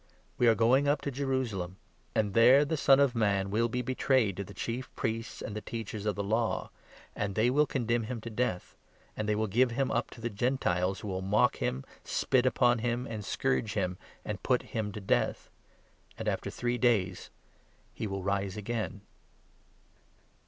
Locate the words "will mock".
11.09-11.57